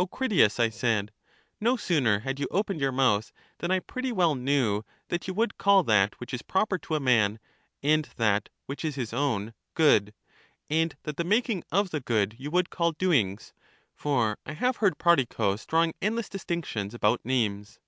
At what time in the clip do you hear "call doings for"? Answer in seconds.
12.70-14.38